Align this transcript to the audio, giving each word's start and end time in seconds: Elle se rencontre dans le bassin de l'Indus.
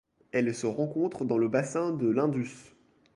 Elle 0.31 0.55
se 0.55 0.65
rencontre 0.65 1.25
dans 1.25 1.37
le 1.37 1.47
bassin 1.47 1.91
de 1.91 2.09
l'Indus. 2.09 2.73